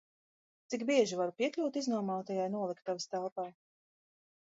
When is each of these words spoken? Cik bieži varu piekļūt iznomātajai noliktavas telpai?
Cik 0.73 0.85
bieži 0.91 1.19
varu 1.19 1.35
piekļūt 1.43 1.79
iznomātajai 1.83 2.51
noliktavas 2.57 3.11
telpai? 3.15 3.51